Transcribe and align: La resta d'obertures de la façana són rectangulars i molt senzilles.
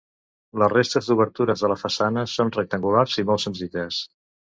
La 0.61 0.67
resta 0.71 1.01
d'obertures 1.07 1.63
de 1.65 1.69
la 1.71 1.77
façana 1.81 2.23
són 2.37 2.49
rectangulars 2.55 3.19
i 3.23 3.27
molt 3.29 3.45
senzilles. 3.45 4.01